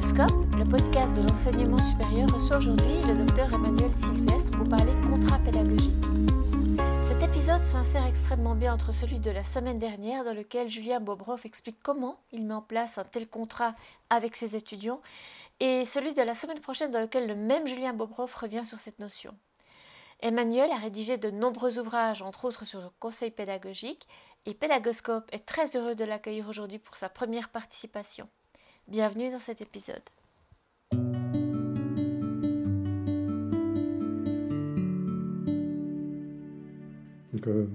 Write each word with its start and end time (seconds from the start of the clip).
Pédagogique, 0.00 0.56
le 0.56 0.64
podcast 0.64 1.14
de 1.14 1.22
l'enseignement 1.22 1.78
supérieur, 1.78 2.28
reçoit 2.32 2.56
aujourd'hui 2.56 3.02
le 3.02 3.14
docteur 3.16 3.52
Emmanuel 3.52 3.92
Sylvestre 3.94 4.50
pour 4.52 4.66
parler 4.66 4.92
contrat 5.06 5.38
pédagogique. 5.38 5.94
Cet 7.08 7.28
épisode 7.28 7.64
s'insère 7.64 8.06
extrêmement 8.06 8.54
bien 8.54 8.72
entre 8.72 8.94
celui 8.94 9.20
de 9.20 9.30
la 9.30 9.44
semaine 9.44 9.78
dernière, 9.78 10.24
dans 10.24 10.32
lequel 10.32 10.68
Julien 10.68 11.00
Bobroff 11.00 11.44
explique 11.44 11.82
comment 11.82 12.18
il 12.32 12.46
met 12.46 12.54
en 12.54 12.62
place 12.62 12.96
un 12.96 13.04
tel 13.04 13.28
contrat 13.28 13.74
avec 14.08 14.36
ses 14.36 14.56
étudiants, 14.56 15.02
et 15.60 15.84
celui 15.84 16.14
de 16.14 16.22
la 16.22 16.34
semaine 16.34 16.60
prochaine, 16.60 16.90
dans 16.90 17.00
lequel 17.00 17.26
le 17.26 17.34
même 17.34 17.66
Julien 17.66 17.92
Bobroff 17.92 18.34
revient 18.34 18.64
sur 18.64 18.78
cette 18.78 19.00
notion. 19.00 19.36
Emmanuel 20.20 20.70
a 20.72 20.76
rédigé 20.76 21.18
de 21.18 21.30
nombreux 21.30 21.78
ouvrages, 21.78 22.22
entre 22.22 22.46
autres 22.46 22.64
sur 22.64 22.80
le 22.80 22.88
conseil 23.00 23.30
pédagogique, 23.30 24.08
et 24.46 24.54
Pédagoscope 24.54 25.28
est 25.32 25.44
très 25.44 25.76
heureux 25.76 25.94
de 25.94 26.04
l'accueillir 26.04 26.48
aujourd'hui 26.48 26.78
pour 26.78 26.96
sa 26.96 27.10
première 27.10 27.50
participation. 27.50 28.28
Bienvenue 28.90 29.30
dans 29.30 29.38
cet 29.38 29.60
épisode. 29.60 30.02
Euh, 37.46 37.68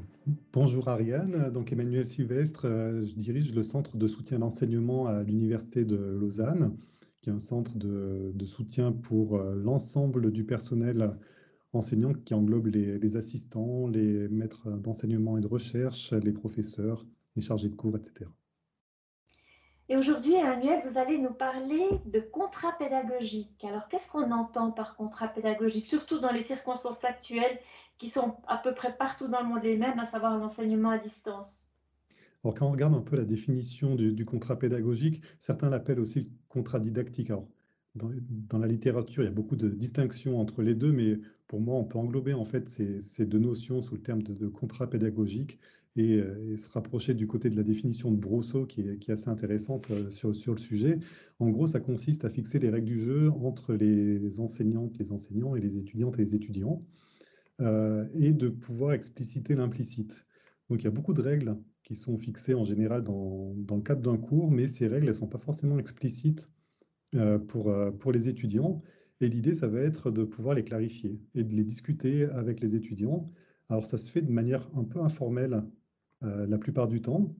bonjour 0.52 0.90
Ariane, 0.90 1.52
donc 1.52 1.72
Emmanuel 1.72 2.05
Sylvestre, 2.05 2.66
euh, 2.66 3.02
je 3.02 3.14
dirige 3.14 3.55
le 3.55 3.64
centre 3.64 3.96
de 3.96 4.08
soutien 4.08 4.36
à 4.36 4.40
l'enseignement 4.41 5.08
à 5.08 5.24
l'Université 5.24 5.86
de 5.86 5.96
Lausanne, 5.96 6.76
qui 7.22 7.30
est 7.30 7.34
un 7.34 7.40
centre 7.40 7.77
de, 7.77 8.46
soutien 8.46 8.91
pour 8.91 9.38
euh, 9.38 9.55
l'ensemble 9.55 10.34
du 10.34 10.44
personnel 10.44 11.18
enseignant 11.72 12.13
qui 12.13 12.34
englobe 12.34 12.68
les 12.68 13.16
assistants, 13.16 13.88
les 13.88 14.27
maîtres 14.27 14.70
d'enseignement 14.70 15.38
et 15.38 15.41
de 15.41 15.48
recherche, 15.48 16.12
les 16.12 16.34
professeurs, 16.34 17.05
les 17.38 17.41
chargés 17.41 17.70
de 17.70 17.76
cours, 17.76 17.96
etc. 17.96 18.30
Et 19.88 19.96
aujourd'hui, 19.96 20.34
Emmanuel, 20.34 20.82
vous 20.88 20.98
allez 20.98 21.20
nous 21.20 21.34
parler 21.34 21.84
de 22.05 22.20
contrat 22.20 22.76
pédagogique. 22.78 23.64
Alors, 23.64 23.88
qu'est-ce 23.88 24.10
qu'on 24.10 24.32
entend 24.32 24.72
par 24.72 24.96
contrat 24.96 25.27
pédagogique, 25.27 25.86
surtout 25.86 26.20
dans 26.20 26.32
les 26.32 26.42
circonstances 26.42 27.04
actuelles 27.04 27.60
qui 28.00 28.10
sont 28.10 28.36
à 28.48 28.58
peu 28.58 28.74
près 28.74 28.98
partout 28.98 29.27
dans 29.27 29.42
le 29.42 29.48
monde 29.48 29.64
les 29.64 29.77
mêmes, 29.77 30.00
à 30.00 30.05
savoir 30.05 30.38
l'enseignement 30.40 30.90
à 30.90 30.98
distance? 30.98 31.68
Alors, 32.44 32.55
quand 32.55 32.68
on 32.68 32.72
regarde 32.72 32.96
un 32.96 33.02
peu 33.02 33.16
la 33.16 33.26
définition 33.26 33.94
du, 33.94 34.26
contrat 34.26 34.58
pédagogique, 34.58 35.22
certains 35.38 35.70
l'appellent 35.70 35.99
aussi 35.99 36.22
le 36.22 36.30
contrat 36.49 36.80
didactique. 36.80 37.30
Alors, 37.30 37.48
dans, 37.94 38.58
la 38.58 38.68
littérature, 38.68 39.22
il 39.22 39.27
y 39.27 39.30
a 39.30 39.32
beaucoup 39.32 39.55
de 39.55 39.70
distinctions 39.70 40.40
entre 40.40 40.64
les 40.64 40.74
deux, 40.74 40.92
mais 40.92 41.20
pour 41.48 41.62
moi, 41.62 41.76
on 41.76 41.86
peut 41.86 41.99
englober 41.99 42.34
en 42.34 42.44
fait 42.44 42.70
ces, 42.70 43.26
deux 43.26 43.40
notions 43.40 43.84
sous 43.84 43.94
le 43.94 44.02
terme 44.02 44.24
de 44.24 44.48
contrat 44.48 44.90
pédagogique 44.90 45.60
euh, 45.98 46.51
et, 46.51 46.57
se 46.57 46.70
rapprocher 46.70 47.13
du 47.13 47.26
côté 47.26 47.49
de 47.49 47.55
la 47.55 47.63
définition 47.63 48.12
de 48.12 48.18
Brousseau 48.18 48.65
qui 48.65 48.82
est, 48.82 49.10
assez 49.10 49.29
intéressante 49.29 49.90
euh, 49.91 50.10
sur, 50.10 50.29
le 50.54 50.60
sujet. 50.60 50.99
En 51.40 51.49
gros, 51.49 51.68
ça 51.68 51.79
consiste 51.79 52.26
à 52.26 52.29
fixer 52.29 52.60
les 52.60 52.70
règles 52.70 52.87
du 52.87 52.99
jeu 52.99 53.32
entre 53.32 53.74
les 53.74 54.40
enseignantes, 54.40 54.98
les 54.98 55.12
enseignants 55.12 55.55
et 55.55 55.62
les 55.62 55.77
étudiantes 55.77 56.20
et 56.20 56.24
les 56.24 56.35
étudiants, 56.35 56.79
euh, 57.62 58.07
et 58.13 58.34
de 58.34 58.49
pouvoir 58.49 58.91
expliciter 58.91 59.55
l'implicite. 59.55 60.26
Donc 60.70 60.82
il 60.82 60.85
y 60.85 60.87
a 60.87 60.91
beaucoup 60.91 61.13
de 61.13 61.21
règles 61.21 61.57
qui 61.84 61.96
sont 61.96 62.18
fixées 62.18 62.55
en 62.55 62.63
général 62.63 63.04
dans, 63.04 63.55
le 63.55 63.82
cadre 63.82 64.02
d'un 64.02 64.18
cours, 64.18 64.52
mais 64.52 64.68
ces 64.68 64.88
règles 64.88 65.07
ne 65.07 65.13
sont 65.13 65.28
pas 65.28 65.38
forcément 65.38 65.80
explicites 65.80 66.52
pour, 67.47 68.12
les 68.12 68.28
étudiants. 68.28 68.81
Et 69.22 69.30
l'idée, 69.30 69.53
ça 69.53 69.68
va 69.68 69.80
être 69.80 70.12
de 70.12 70.25
pouvoir 70.25 70.56
les 70.56 70.63
clarifier 70.63 71.22
et 71.35 71.44
de 71.44 71.53
les 71.53 71.63
discuter 71.63 72.25
avec 72.25 72.59
les 72.59 72.75
étudiants. 72.75 73.31
Alors 73.69 73.85
ça 73.85 73.97
se 73.97 74.12
fait 74.12 74.22
de 74.22 74.31
manière 74.31 74.68
un 74.75 74.84
peu 74.84 75.00
informelle 75.00 75.63
la 76.25 76.57
plupart 76.57 76.88
du 76.88 77.01
temps. 77.01 77.35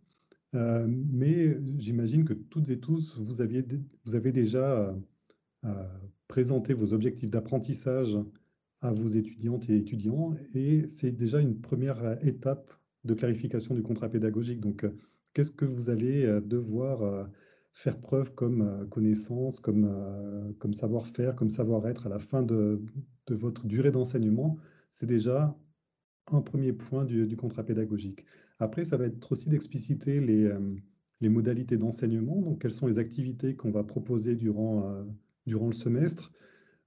Euh, 0.56 0.88
mais 0.88 1.58
j'imagine 1.78 2.24
que 2.24 2.34
toutes 2.34 2.70
et 2.70 2.80
tous, 2.80 3.18
vous, 3.20 3.42
aviez, 3.42 3.66
vous 4.06 4.16
avez 4.16 4.32
déjà 4.32 4.96
euh, 5.66 5.70
présenté 6.28 6.74
vos 6.74 6.94
objectifs 6.94 7.30
d'apprentissage 7.30 8.18
à 8.82 8.92
vos 8.92 9.08
étudiantes 9.08 9.70
et 9.70 9.76
étudiants, 9.76 10.36
et 10.54 10.88
c'est 10.88 11.12
déjà 11.12 11.40
une 11.40 11.60
première 11.60 12.24
étape 12.26 12.72
de 13.04 13.14
clarification 13.14 13.76
du 13.76 13.82
contrat 13.82 14.10
pédagogique. 14.10 14.60
Donc, 14.60 14.86
qu'est-ce 15.34 15.52
que 15.52 15.66
vous 15.66 15.90
allez 15.90 16.40
devoir 16.46 17.28
faire 17.72 18.00
preuve 18.00 18.34
comme 18.34 18.88
connaissance, 18.90 19.60
comme, 19.60 20.54
comme 20.60 20.74
savoir-faire, 20.74 21.36
comme 21.36 21.50
savoir-être 21.50 22.06
à 22.06 22.10
la 22.10 22.20
fin 22.20 22.44
de, 22.44 22.82
de 23.28 23.36
votre 23.36 23.66
durée 23.66 23.92
d'enseignement? 23.92 24.58
C'est 24.92 25.08
déjà 25.08 25.58
un 26.32 26.42
premier 26.42 26.74
point 26.74 27.06
du, 27.06 27.36
contrat 27.38 27.64
pédagogique. 27.64 28.26
Après, 28.60 28.86
ça 28.86 28.98
va 28.98 29.06
être 29.06 29.32
aussi 29.32 29.50
d'expliciter 29.50 30.20
les, 30.20 30.46
euh, 30.46 30.60
les, 31.22 31.30
modalités 31.30 31.78
d'enseignement, 31.78 32.42
donc 32.42 32.62
quelles 32.62 32.72
sont 32.72 32.88
les 32.88 33.00
activités 33.00 33.56
qu'on 33.56 33.72
va 33.72 33.84
proposer 33.84 34.36
durant, 34.36 34.90
euh, 34.90 35.04
le 35.46 35.72
semestre, 35.74 36.32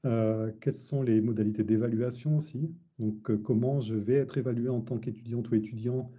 euh, 0.05 0.53
quelles 0.61 0.75
sont 0.75 1.03
les 1.03 1.21
modalités 1.21 1.65
d'évaluation 1.65 2.37
aussi, 2.37 2.75
donc 2.99 3.43
comment 3.43 3.81
je 3.81 3.95
vais 3.95 4.15
être 4.15 4.39
évalué 4.39 4.69
en 4.69 4.81
tant 4.81 4.99
qu'étudiante 4.99 5.51
ou 5.51 5.55
étudiant 5.55 6.11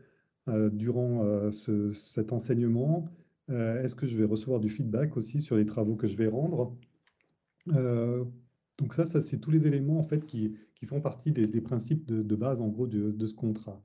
durant 0.71 1.51
cet 1.51 2.33
enseignement, 2.33 3.07
est-ce 3.49 3.95
que 3.95 4.07
je 4.07 4.17
vais 4.17 4.25
recevoir 4.25 4.59
du 4.59 4.69
feedback 4.69 5.15
aussi 5.15 5.41
sur 5.41 5.57
les 5.57 5.65
travaux 5.65 5.95
que 5.95 6.07
je 6.07 6.17
vais 6.17 6.27
rendre 6.27 6.75
donc 8.79 8.93
ça, 8.93 9.05
ça 9.05 9.21
c'est 9.21 9.39
tous 9.39 9.51
les 9.51 9.67
éléments 9.67 9.99
en 9.99 10.03
fait 10.03 10.25
qui, 10.25 10.55
font 10.85 11.01
partie 11.01 11.31
des, 11.31 11.61
principes 11.61 12.05
de, 12.05 12.35
base 12.35 12.61
en 12.61 12.67
gros 12.69 12.87
de, 12.87 13.25
ce 13.25 13.33
contrat. 13.33 13.81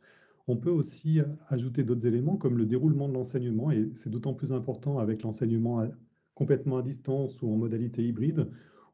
On 0.47 0.56
peut 0.56 0.71
aussi 0.71 1.21
ajouter 1.49 1.84
d'autres 1.84 2.06
éléments 2.06 2.37
comme 2.37 2.56
le 2.56 2.66
déroulement 2.66 3.09
de 3.09 3.15
l'enseignement 3.15 3.71
et 3.71 3.91
c'est 3.94 4.10
d'autant 4.10 4.34
plus 4.34 4.53
important 4.53 4.99
avec 4.99 5.22
l'enseignement 5.22 5.87
complètement 6.34 6.78
à 6.78 6.83
distance 6.83 7.41
ou 7.43 7.53
en 7.53 7.56
modalité 7.56 8.04
hybride 8.04 8.49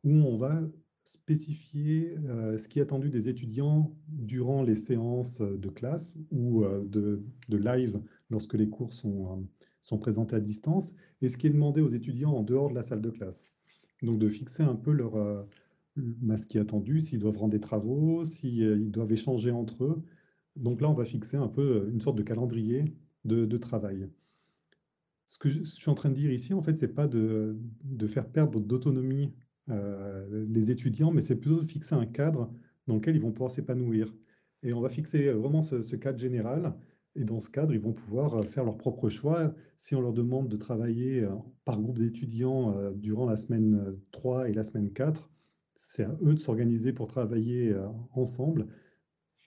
où 0.05 0.11
on 0.11 0.37
va 0.37 0.63
spécifier 1.05 2.17
euh, 2.29 2.57
ce 2.57 2.69
qui 2.69 2.79
est 2.79 2.83
attendu 2.83 3.11
des 3.11 3.29
étudiants 3.29 3.93
durant 4.09 4.63
les 4.63 4.75
séances 4.75 5.41
de 5.41 5.69
classe 5.69 6.17
ou 6.31 6.63
euh, 6.63 6.85
de, 6.87 7.23
live 7.49 8.01
lorsque 8.29 8.55
les 8.55 8.69
cours 8.69 8.93
sont, 8.93 9.33
euh, 9.33 9.43
sont 9.83 9.99
présentés 9.99 10.37
à 10.37 10.41
distance 10.41 10.95
et 11.21 11.29
ce 11.29 11.37
qui 11.37 11.49
est 11.49 11.51
demandé 11.51 11.81
aux 11.81 11.89
étudiants 11.89 12.33
en 12.33 12.43
dehors 12.43 12.71
de 12.71 12.75
la 12.75 12.83
salle 12.83 13.01
de 13.01 13.11
classe. 13.11 13.53
Donc 14.03 14.19
de 14.19 14.29
fixer 14.29 14.63
un 14.63 14.77
peu 14.77 14.93
leur, 14.93 15.47
est 15.97 16.57
attendu, 16.59 17.01
s'ils 17.01 17.19
doivent 17.19 17.39
rendre 17.39 17.53
des 17.53 17.61
travaux, 17.61 18.25
s'ils 18.25 18.65
euh, 18.65 18.91
doivent 18.91 19.13
échanger 19.13 19.51
entre 19.51 19.85
eux. 19.85 20.03
Donc 20.57 20.81
là, 20.81 20.91
on 20.91 20.95
va 20.95 21.05
fixer 21.05 21.37
un 21.37 21.49
peu 21.49 21.63
euh, 21.63 21.91
une 21.91 22.01
sorte 22.01 22.17
de 22.17 22.23
calendrier 22.23 22.85
de, 23.25 23.59
travail. 23.59 24.09
Ce 25.27 25.39
que 25.39 25.49
je, 25.49 25.63
suis 25.63 25.91
en 25.91 25.95
train 25.95 26.09
de 26.09 26.15
dire 26.15 26.33
ici, 26.33 26.55
en 26.55 26.63
fait, 26.63 26.79
c'est 26.79 26.95
pas 26.95 27.07
de, 27.07 27.57
faire 28.09 28.29
perdre 28.31 28.61
d'autonomie 28.61 29.35
euh, 29.69 30.47
les 30.49 30.71
étudiants, 30.71 31.13
mais 31.13 31.21
c'est 31.21 31.37
plutôt 31.37 31.61
de 31.61 31.67
fixer 31.67 31.95
un 31.95 32.07
cadre 32.07 32.51
dans 32.87 32.97
lequel 32.97 33.17
ils 33.17 33.23
vont 33.23 33.31
pouvoir 33.31 33.53
s'épanouir. 33.53 34.15
Et 34.63 34.73
on 34.73 34.81
va 34.81 34.89
fixer 34.89 35.31
vraiment 35.31 35.63
ce, 35.63 35.83
ce, 35.83 35.97
cadre 35.97 36.19
général. 36.19 36.75
Et 37.15 37.25
dans 37.25 37.41
ce 37.41 37.51
cadre, 37.51 37.75
ils 37.75 37.81
vont 37.81 37.93
pouvoir 37.93 38.45
faire 38.45 38.65
leur 38.65 38.79
propre 38.79 39.09
choix. 39.09 39.55
Si 39.77 39.95
on 39.95 40.01
leur 40.01 40.13
demande 40.13 40.49
de 40.49 40.57
travailler 40.57 41.27
par 41.65 41.81
groupe 41.81 41.99
d'étudiants 41.99 42.93
durant 42.93 43.27
la 43.27 43.37
semaine 43.37 43.99
3 44.13 44.49
et 44.49 44.53
la 44.55 44.63
semaine 44.63 44.93
4, 44.93 45.30
c'est 45.81 46.05
à 46.05 46.15
eux 46.23 46.35
de 46.35 46.39
s'organiser 46.39 46.93
pour 46.93 47.09
travailler 47.09 47.73
euh, 47.73 47.89
ensemble. 48.13 48.67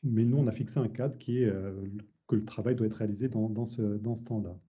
Mais 0.02 0.26
nous, 0.26 0.38
on 0.38 0.48
a 0.48 0.52
fixé 0.52 0.80
un 0.80 0.88
cadre 0.88 1.18
qui 1.18 1.44
est 1.44 1.46
euh, 1.46 1.88
que 2.28 2.36
le 2.36 2.44
travail 2.44 2.76
doit 2.76 2.88
être 2.88 2.96
réalisé 2.96 3.30
dans, 3.30 3.66
ce, 3.66 3.82
dans 3.98 4.16
ce 4.16 4.24
temps-là. 4.24 4.60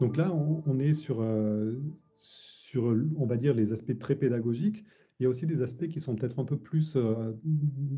Donc 0.00 0.16
là, 0.16 0.34
on, 0.34 0.78
est 0.78 0.92
sur, 0.92 1.22
euh, 1.22 1.80
sur, 2.18 2.94
on 3.16 3.26
va 3.26 3.36
dire, 3.36 3.54
les 3.54 3.72
aspects 3.72 3.98
très 3.98 4.14
pédagogiques. 4.14 4.84
Il 5.18 5.22
y 5.22 5.26
a 5.26 5.28
aussi 5.30 5.46
des 5.46 5.62
aspects 5.62 5.88
qui 5.88 5.98
sont 5.98 6.14
peut-être 6.14 6.40
un 6.40 6.44
peu 6.44 6.58
plus 6.58 6.96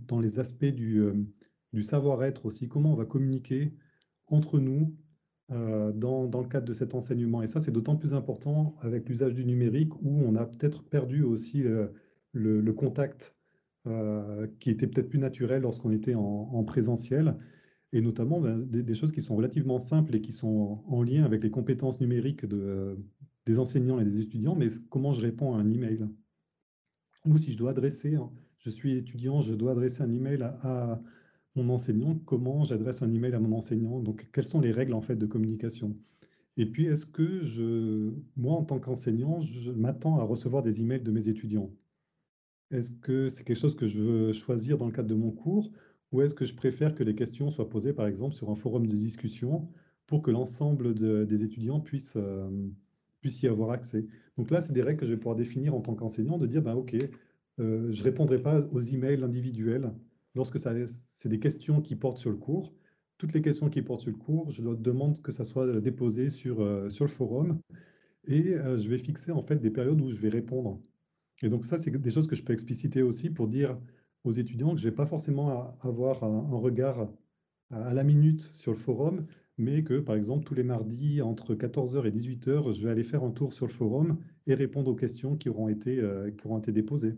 dans 0.07 0.21
les 0.21 0.39
aspects 0.39 0.67
du, 0.67 1.03
du 1.73 1.83
savoir-être 1.83 2.47
aussi, 2.47 2.69
comment 2.69 2.93
on 2.93 2.97
va 2.97 3.07
communiquer 3.07 3.73
entre 4.29 4.59
nous 4.59 4.95
euh, 5.51 5.93
dans, 5.93 6.23
le 6.23 6.49
cadre 6.49 6.67
de 6.67 6.73
cet 6.73 6.95
enseignement. 6.95 7.43
Et 7.43 7.47
ça, 7.47 7.61
c'est 7.61 7.71
d'autant 7.71 7.97
plus 7.97 8.15
important 8.15 8.77
avec 8.81 9.07
l'usage 9.11 9.35
du 9.35 9.45
numérique 9.45 9.95
où 10.01 10.23
on 10.25 10.37
a 10.37 10.47
peut-être 10.47 10.83
perdu 10.85 11.23
aussi 11.23 11.63
euh, 11.65 11.89
le, 12.33 12.73
contact 12.73 13.37
euh, 13.87 14.47
qui 14.59 14.71
était 14.71 14.87
peut-être 14.87 15.11
plus 15.11 15.19
naturel 15.19 15.61
lorsqu'on 15.61 15.91
était 15.91 16.15
en, 16.15 16.65
présentiel. 16.65 17.37
Et 17.93 18.01
notamment 18.01 18.41
ben, 18.41 18.59
des, 18.59 18.95
choses 18.95 19.13
qui 19.13 19.21
sont 19.21 19.37
relativement 19.37 19.79
simples 19.79 20.17
et 20.17 20.23
qui 20.23 20.33
sont 20.33 20.83
en, 20.87 21.03
lien 21.03 21.25
avec 21.25 21.43
les 21.43 21.51
compétences 21.51 22.01
numériques 22.01 22.47
de, 22.47 22.97
des 23.45 23.59
enseignants 23.59 24.01
et 24.01 24.05
des 24.07 24.23
étudiants. 24.23 24.55
Mais 24.55 24.69
comment 24.89 25.13
je 25.13 25.21
réponds 25.21 25.55
à 25.55 25.59
un 25.59 25.69
email? 25.69 26.09
Ou 27.27 27.37
si 27.37 27.53
je 27.53 27.59
dois 27.59 27.73
adresser, 27.73 28.17
je 28.61 28.71
suis 28.71 28.97
étudiant, 28.97 29.43
je 29.43 29.55
dois 29.55 29.73
adresser 29.73 30.03
un 30.03 30.11
email 30.11 30.43
à 30.43 31.03
mon 31.57 31.69
enseignant, 31.69 32.15
comment 32.27 32.65
j'adresse 32.65 33.03
un 33.03 33.13
email 33.13 33.35
à 33.35 33.41
mon 33.41 33.57
enseignant, 33.57 34.01
donc 34.01 34.29
quelles 34.33 34.45
sont 34.45 34.61
les 34.61 34.73
règles 34.73 34.95
en 34.95 35.01
fait 35.01 35.17
de 35.17 35.27
communication? 35.27 35.97
Et 36.57 36.67
puis, 36.67 36.87
est-ce 36.87 37.07
que 37.07 37.41
je, 37.43 38.13
moi, 38.37 38.55
en 38.55 38.65
tant 38.65 38.79
qu'enseignant, 38.79 39.41
je 39.41 39.73
m'attends 39.73 40.19
à 40.19 40.25
recevoir 40.25 40.63
des 40.63 40.81
emails 40.83 41.03
de 41.03 41.11
mes 41.11 41.29
étudiants? 41.29 41.71
Est-ce 42.71 42.93
que 42.93 43.29
c'est 43.29 43.45
quelque 43.45 43.59
chose 43.59 43.75
que 43.77 43.87
je 43.87 44.03
veux 44.03 44.33
choisir 44.33 44.79
dans 44.79 44.87
le 44.87 44.93
cadre 44.93 45.09
de 45.09 45.15
mon 45.15 45.31
cours? 45.31 45.71
Ou 46.13 46.23
est-ce 46.23 46.35
que 46.35 46.45
je 46.45 46.55
préfère 46.55 46.95
que 46.95 47.03
les 47.03 47.15
questions 47.15 47.51
soient 47.51 47.69
posées, 47.69 47.93
par 47.93 48.07
exemple, 48.07 48.35
sur 48.35 48.51
un 48.51 48.55
forum 48.55 48.87
de 48.87 48.97
discussion 48.97 49.69
pour 50.07 50.23
que 50.23 50.31
l'ensemble 50.31 50.95
des 50.95 51.45
étudiants 51.45 51.81
puissent, 51.81 52.19
puissent 53.21 53.43
y 53.43 53.49
avoir 53.49 53.71
accès? 53.71 54.07
Donc 54.39 54.51
là, 54.51 54.61
c'est 54.61 54.73
des 54.73 54.83
règles 54.83 55.01
que 55.01 55.07
je 55.07 55.13
vais 55.13 55.19
pouvoir 55.19 55.37
définir 55.37 55.75
en 55.75 55.81
tant 55.81 55.95
qu'enseignant, 55.95 56.39
de 56.39 56.47
dire, 56.47 56.63
ben, 56.63 56.75
OK, 56.75 56.97
je 57.59 57.63
ne 57.63 58.03
répondrai 58.03 58.41
pas 58.41 58.61
aux 58.73 58.81
emails 58.81 59.23
individuels 59.25 59.93
lorsque 60.35 60.59
c'est 60.59 61.29
des 61.29 61.41
questions 61.41 61.81
qui 61.81 61.97
portent 61.97 62.19
sur 62.19 62.31
le 62.31 62.37
cours. 62.37 62.75
Toutes 63.19 63.33
les 63.33 63.43
questions 63.43 63.69
qui 63.71 63.83
portent 63.83 64.01
sur 64.01 64.11
le 64.11 64.17
cours, 64.17 64.51
je 64.51 64.63
demande 64.63 65.23
que 65.23 65.33
ça 65.33 65.45
soit 65.45 65.81
déposé 65.81 66.29
sur, 66.29 66.57
sur 66.91 67.05
le 67.05 67.11
forum 67.11 67.61
et 68.27 68.55
je 68.77 68.89
vais 68.89 68.99
fixer 68.99 69.31
en 69.33 69.43
fait 69.43 69.57
des 69.57 69.71
périodes 69.71 70.01
où 70.01 70.11
je 70.11 70.21
vais 70.21 70.29
répondre. 70.29 70.81
Et 71.43 71.49
donc 71.49 71.65
ça, 71.65 71.79
c'est 71.79 71.91
des 71.91 72.11
choses 72.11 72.27
que 72.27 72.37
je 72.37 72.43
peux 72.43 72.53
expliciter 72.53 73.03
aussi 73.03 73.31
pour 73.31 73.49
dire 73.49 73.79
aux 74.25 74.33
étudiants 74.33 74.75
que 74.75 74.81
je 74.81 74.87
ne 74.87 74.91
vais 74.91 74.97
pas 74.97 75.07
forcément 75.07 75.77
avoir 75.81 76.25
un, 76.25 76.57
regard 76.57 77.11
à, 77.71 77.93
la 77.95 78.05
minute 78.05 78.41
sur 78.55 78.73
le 78.73 78.79
forum, 78.79 79.27
mais 79.59 79.85
que 79.85 80.01
par 80.01 80.17
exemple 80.17 80.45
tous 80.45 80.55
les 80.55 80.63
mardis 80.63 81.21
entre 81.23 81.55
14h 81.55 82.07
et 82.07 82.11
18h, 82.11 82.73
je 82.73 82.85
vais 82.85 82.91
aller 82.91 83.05
faire 83.05 83.23
un 83.23 83.31
tour 83.31 83.53
sur 83.53 83.67
le 83.67 83.73
forum 83.73 84.19
et 84.47 84.55
répondre 84.55 84.91
aux 84.91 84.95
questions 84.95 85.37
qui 85.37 85.49
auront 85.49 85.69
été, 85.69 86.03
qui 86.39 86.47
auront 86.47 86.59
été 86.59 86.73
déposées. 86.73 87.17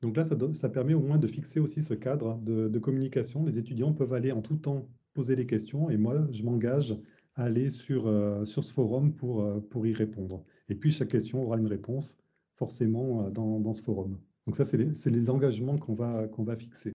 Donc 0.00 0.16
là, 0.16 0.24
ça, 0.24 0.68
permet 0.68 0.94
au 0.94 1.00
moins 1.00 1.18
de 1.18 1.26
fixer 1.26 1.58
aussi 1.58 1.82
ce 1.82 1.92
cadre 1.94 2.38
de, 2.42 2.78
communication. 2.78 3.44
Les 3.44 3.58
étudiants 3.58 3.92
peuvent 3.92 4.12
aller 4.12 4.30
en 4.30 4.42
tout 4.42 4.56
temps 4.56 4.88
poser 5.12 5.34
les 5.34 5.46
questions 5.46 5.90
et 5.90 5.96
moi, 5.96 6.26
je 6.30 6.44
m'engage 6.44 6.96
à 7.34 7.44
aller 7.44 7.68
sur, 7.70 8.06
euh, 8.06 8.44
ce 8.44 8.60
forum 8.60 9.12
pour, 9.12 9.42
euh, 9.42 9.58
pour 9.58 9.86
y 9.86 9.92
répondre. 9.92 10.44
Et 10.68 10.76
puis, 10.76 10.92
chaque 10.92 11.08
question 11.08 11.42
aura 11.42 11.58
une 11.58 11.66
réponse 11.66 12.18
forcément 12.54 13.26
euh, 13.26 13.30
dans, 13.30 13.72
ce 13.72 13.82
forum. 13.82 14.18
Donc 14.46 14.56
ça, 14.56 14.64
c'est 14.64 14.76
les, 14.76 15.30
engagements 15.30 15.78
qu'on 15.78 15.94
va, 15.94 16.28
qu'on 16.28 16.44
va 16.44 16.56
fixer. 16.56 16.92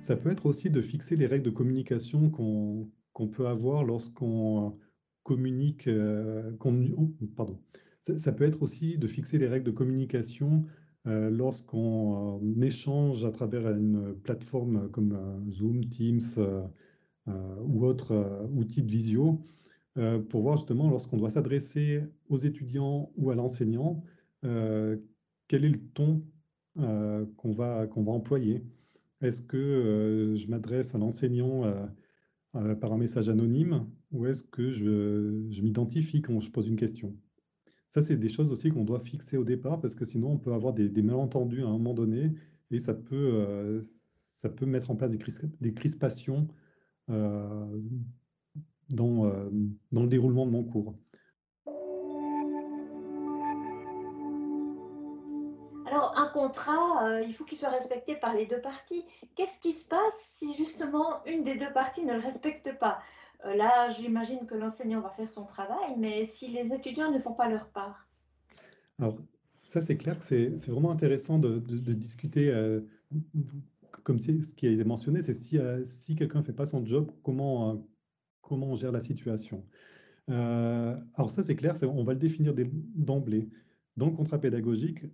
Ça 0.00 0.16
peut 0.16 0.30
être 0.30 0.46
aussi 0.46 0.70
de 0.70 0.80
fixer 0.80 1.16
les 1.16 1.26
règles 1.26 1.44
de 1.44 1.50
communication 1.50 2.30
qu'on 2.30 3.28
peut 3.28 3.46
avoir 3.46 3.84
lorsqu'on 3.84 4.76
communique, 5.22 5.88
euh, 5.88 6.52
pardon. 7.36 7.58
Ça, 8.00 8.32
peut 8.32 8.44
être 8.44 8.62
aussi 8.62 8.96
de 8.98 9.06
fixer 9.06 9.38
les 9.38 9.46
règles 9.46 9.66
de 9.66 9.70
communication 9.70 10.64
euh, 11.06 11.28
lorsqu'on 11.30 12.40
euh, 12.42 12.60
échange 12.62 13.24
à 13.24 13.30
travers 13.30 13.70
une 13.70 14.14
plateforme 14.22 14.90
comme 14.90 15.44
Zoom, 15.50 15.84
Teams 15.88 16.20
ou 17.62 17.84
autre 17.84 18.48
outil 18.52 18.82
de 18.82 18.90
visio, 18.90 19.40
pour 20.30 20.42
voir 20.42 20.56
justement 20.56 20.90
lorsqu'on 20.90 21.16
doit 21.16 21.30
s'adresser 21.30 22.02
aux 22.28 22.38
étudiants 22.38 23.12
ou 23.16 23.30
à 23.30 23.36
l'enseignant, 23.36 24.02
quel 24.42 25.64
est 25.64 25.68
le 25.68 25.80
ton 25.94 26.24
qu'on 26.74 27.52
va, 27.52 27.86
qu'on 27.86 28.02
va 28.02 28.10
employer. 28.10 28.64
Est-ce 29.20 29.42
que 29.42 30.34
je 30.34 30.48
m'adresse 30.48 30.94
à 30.96 30.98
l'enseignant 30.98 31.72
par 32.52 32.92
un 32.92 32.98
message 32.98 33.28
anonyme 33.28 33.86
ou 34.12 34.26
est-ce 34.26 34.42
que 34.42 34.70
je, 34.70 35.60
m'identifie 35.62 36.22
quand 36.22 36.40
je 36.40 36.50
pose 36.50 36.68
une 36.68 36.76
question? 36.76 37.16
Ça, 37.88 38.02
c'est 38.02 38.16
des 38.16 38.28
choses 38.28 38.52
aussi 38.52 38.70
qu'on 38.70 38.84
doit 38.84 39.00
fixer 39.00 39.36
au 39.36 39.44
départ 39.44 39.80
parce 39.80 39.94
que 39.94 40.04
sinon, 40.04 40.32
on 40.32 40.38
peut 40.38 40.52
avoir 40.52 40.72
des, 40.72 41.02
malentendus 41.02 41.62
à 41.62 41.66
un 41.66 41.72
moment 41.72 41.94
donné 41.94 42.32
et 42.70 42.78
ça 42.78 42.94
peut, 42.94 43.32
euh, 43.34 43.80
ça 44.14 44.48
peut 44.48 44.66
mettre 44.66 44.90
en 44.90 44.96
place 44.96 45.16
des, 45.60 45.74
crispations 45.74 46.46
euh, 47.10 47.80
dans, 48.88 49.32
dans 49.92 50.02
le 50.02 50.08
déroulement 50.08 50.46
de 50.46 50.52
mon 50.52 50.64
cours. 50.64 50.96
contrat, 56.40 57.04
euh, 57.04 57.22
il 57.22 57.34
faut 57.34 57.44
qu'il 57.44 57.58
soit 57.58 57.68
respecté 57.70 58.16
par 58.16 58.34
les 58.34 58.46
deux 58.46 58.60
parties. 58.60 59.04
Qu'est-ce 59.36 59.60
qui 59.60 59.72
se 59.72 59.86
passe 59.86 60.30
si 60.32 60.54
justement 60.54 61.22
une 61.26 61.44
des 61.44 61.56
deux 61.56 61.72
parties 61.72 62.04
ne 62.04 62.14
le 62.14 62.20
respecte 62.20 62.78
pas? 62.78 62.98
euh, 62.98 63.19
Là, 63.44 63.88
j'imagine 63.90 64.46
que 64.46 64.54
l'enseignant 64.54 65.00
va 65.00 65.10
faire 65.10 65.28
son 65.28 65.44
travail, 65.44 65.94
mais 65.98 66.24
si 66.26 66.48
les 66.48 66.74
étudiants 66.74 67.10
ne 67.10 67.18
font 67.18 67.32
pas 67.32 67.48
leur 67.48 67.68
part 67.68 68.06
Alors, 68.98 69.18
ça, 69.62 69.80
c'est 69.80 69.96
clair 69.96 70.18
que 70.18 70.24
c'est 70.24 70.68
vraiment 70.68 70.90
intéressant 70.90 71.38
de, 71.38 71.58
discuter, 71.94 72.50
euh, 72.50 72.80
comme 74.02 74.18
ce 74.18 74.54
qui 74.54 74.66
a 74.66 74.70
été 74.70 74.84
mentionné, 74.84 75.22
c'est 75.22 75.32
si, 75.32 75.58
si 75.84 76.16
quelqu'un 76.16 76.40
ne 76.40 76.44
fait 76.44 76.52
pas 76.52 76.66
son 76.66 76.84
job, 76.84 77.10
comment, 77.22 77.82
comment 78.42 78.66
on 78.66 78.76
gère 78.76 78.92
la 78.92 79.00
situation 79.00 79.64
alors 80.28 81.30
ça, 81.30 81.42
c'est 81.42 81.56
clair, 81.56 81.74
on 81.82 82.04
va 82.04 82.12
le 82.12 82.18
définir 82.18 82.54
d'emblée. 82.94 83.48
Dans 83.96 84.06
le 84.06 84.12
contrat 84.12 84.38
pédagogique, 84.38 85.04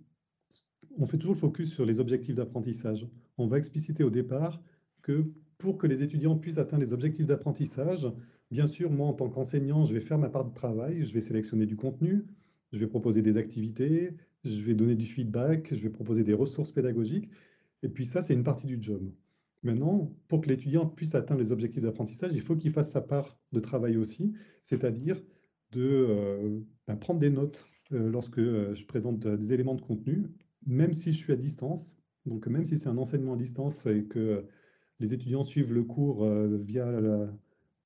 on 0.97 1.05
fait 1.05 1.17
toujours 1.17 1.33
le 1.33 1.39
focus 1.39 1.73
sur 1.73 1.85
les 1.85 1.99
objectifs 1.99 2.35
d'apprentissage. 2.35 3.07
On 3.37 3.47
va 3.47 3.57
expliciter 3.57 4.03
au 4.03 4.09
départ 4.09 4.61
que 5.01 5.31
pour 5.57 5.77
que 5.77 5.87
les 5.87 6.03
étudiants 6.03 6.37
puissent 6.37 6.57
atteindre 6.57 6.83
les 6.83 6.93
objectifs 6.93 7.27
d'apprentissage, 7.27 8.07
bien 8.51 8.67
sûr, 8.67 8.91
moi, 8.91 9.07
en 9.07 9.13
tant 9.13 9.29
qu'enseignant, 9.29 9.85
je 9.85 9.93
vais 9.93 9.99
faire 9.99 10.19
ma 10.19 10.29
part 10.29 10.45
de 10.45 10.53
travail, 10.53 11.03
je 11.03 11.13
vais 11.13 11.21
sélectionner 11.21 11.65
du 11.65 11.75
contenu, 11.75 12.25
je 12.71 12.79
vais 12.79 12.87
proposer 12.87 13.21
des 13.21 13.37
activités, 13.37 14.15
je 14.43 14.61
vais 14.63 14.75
donner 14.75 14.95
du 14.95 15.05
feedback, 15.05 15.73
je 15.73 15.81
vais 15.81 15.89
proposer 15.89 16.23
des 16.23 16.33
ressources 16.33 16.71
pédagogiques. 16.71 17.29
Et 17.83 17.89
puis 17.89 18.05
ça, 18.05 18.21
c'est 18.21 18.33
une 18.33 18.43
partie 18.43 18.67
du 18.67 18.77
job. 18.81 19.11
Maintenant, 19.63 20.13
pour 20.27 20.41
que 20.41 20.49
l'étudiant 20.49 20.85
puisse 20.85 21.15
atteindre 21.15 21.41
les 21.41 21.51
objectifs 21.51 21.83
d'apprentissage, 21.83 22.31
il 22.33 22.41
faut 22.41 22.55
qu'il 22.55 22.71
fasse 22.71 22.91
sa 22.91 23.01
part 23.01 23.39
de 23.51 23.59
travail 23.59 23.97
aussi, 23.97 24.33
c'est-à-dire 24.63 25.21
de 25.71 25.81
euh, 25.81 26.59
ben, 26.87 26.95
prendre 26.95 27.19
des 27.19 27.29
notes 27.29 27.65
euh, 27.91 28.09
lorsque 28.09 28.39
euh, 28.39 28.73
je 28.75 28.85
présente 28.85 29.19
des 29.19 29.53
éléments 29.53 29.75
de 29.75 29.81
contenu, 29.81 30.27
même 30.65 30.93
si 30.93 31.11
je 31.11 31.17
suis 31.17 31.33
à 31.33 31.35
distance, 31.35 31.97
donc 32.25 32.47
même 32.47 32.65
si 32.65 32.77
c'est 32.77 32.89
un 32.89 32.97
enseignement 32.97 33.33
à 33.33 33.37
distance 33.37 33.85
et 33.87 34.03
que 34.05 34.45
les 34.99 35.13
étudiants 35.13 35.43
suivent 35.43 35.73
le 35.73 35.83
cours 35.83 36.23
euh, 36.23 36.57
via 36.57 36.87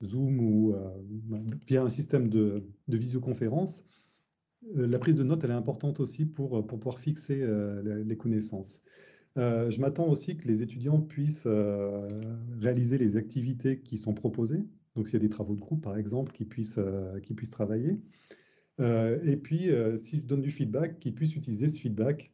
Zoom 0.03 0.39
ou 0.39 0.73
euh, 0.73 0.89
via 1.67 1.83
un 1.83 1.89
système 1.89 2.29
de, 2.29 2.63
visioconférence, 2.87 3.85
euh, 4.77 4.87
la 4.87 4.99
prise 4.99 5.15
de 5.15 5.23
notes, 5.23 5.43
elle 5.43 5.51
est 5.51 5.53
importante 5.53 5.99
aussi 5.99 6.25
pour, 6.25 6.65
pouvoir 6.65 6.99
fixer 6.99 7.45
les 7.83 8.17
connaissances. 8.17 8.81
je 9.35 9.79
m'attends 9.79 10.09
aussi 10.09 10.37
que 10.37 10.47
les 10.47 10.61
étudiants 10.61 11.01
puissent 11.01 11.47
réaliser 12.59 12.97
les 12.97 13.17
activités 13.17 13.79
qui 13.79 13.97
sont 13.97 14.13
proposées. 14.13 14.63
Donc, 14.95 15.07
s'il 15.07 15.13
y 15.13 15.17
a 15.17 15.25
des 15.25 15.29
travaux 15.29 15.55
de 15.55 15.61
groupe, 15.61 15.81
par 15.81 15.97
exemple, 15.97 16.33
qui 16.33 16.45
puissent, 16.45 16.79
travailler. 17.51 17.99
et 18.79 19.37
puis, 19.37 19.69
si 19.97 20.17
je 20.17 20.23
donne 20.23 20.41
du 20.41 20.51
feedback, 20.51 20.99
qu'ils 20.99 21.15
puissent 21.15 21.35
utiliser 21.35 21.69
ce 21.69 21.79
feedback 21.79 22.33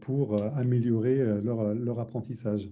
pour 0.00 0.42
améliorer 0.56 1.18
leur, 1.42 1.98
apprentissage. 2.00 2.70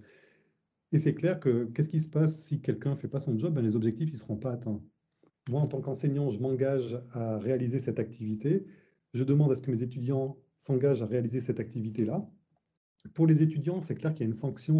Et 0.92 0.98
c'est 0.98 1.14
clair 1.14 1.38
que 1.38 1.64
qu'est-ce 1.66 1.88
qui 1.88 2.00
se 2.00 2.08
passe 2.08 2.42
si 2.42 2.60
quelqu'un 2.60 2.90
ne 2.90 2.96
fait 2.96 3.08
pas 3.08 3.20
son 3.20 3.38
job? 3.38 3.54
Ben, 3.54 3.62
Les 3.62 3.76
objectifs 3.76 4.12
ne 4.12 4.16
seront 4.16 4.36
pas 4.36 4.52
atteints. 4.52 4.80
Moi, 5.48 5.60
en 5.60 5.66
tant 5.66 5.80
qu'enseignant, 5.80 6.30
je 6.30 6.40
m'engage 6.40 7.00
à 7.12 7.38
réaliser 7.38 7.78
cette 7.78 7.98
activité. 7.98 8.66
Je 9.14 9.24
demande 9.24 9.52
à 9.52 9.54
ce 9.54 9.62
que 9.62 9.70
mes 9.70 9.82
étudiants 9.82 10.36
s'engagent 10.58 11.02
à 11.02 11.06
réaliser 11.06 11.40
cette 11.40 11.60
activité-là. 11.60 12.28
Pour 13.14 13.26
les 13.26 13.42
étudiants, 13.42 13.80
c'est 13.82 13.94
clair 13.94 14.12
qu'il 14.12 14.22
y 14.22 14.24
a 14.24 14.26
une 14.26 14.34
sanction 14.34 14.78